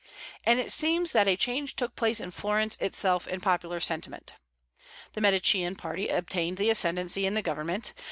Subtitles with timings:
[0.47, 4.33] And it seems that a change took place in Florence itself in popular sentiment.
[5.13, 7.93] The Medicean party obtained the ascendency in the government.